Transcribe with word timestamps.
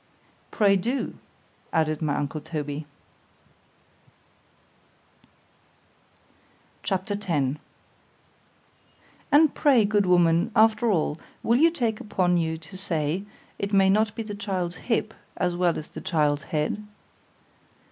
Pray 0.49 0.75
do, 0.75 1.13
added 1.71 2.01
my 2.01 2.15
uncle 2.15 2.41
Toby. 2.41 2.87
C 6.83 6.95
H 6.95 7.11
A 7.11 7.15
P. 7.15 7.23
X 7.31 7.59
——AND 9.31 9.53
pray, 9.53 9.85
good 9.85 10.07
woman, 10.07 10.49
after 10.55 10.89
all, 10.89 11.19
will 11.43 11.57
you 11.59 11.69
take 11.69 11.99
upon 11.99 12.35
you 12.37 12.57
to 12.57 12.75
say, 12.75 13.25
it 13.59 13.71
may 13.73 13.91
not 13.91 14.15
be 14.15 14.23
the 14.23 14.33
child's 14.33 14.77
hip, 14.77 15.13
as 15.37 15.55
well 15.55 15.77
as 15.77 15.89
the 15.89 16.01
child's 16.01 16.41
head? 16.49 16.81